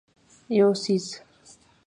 [0.57, 1.05] یو څیز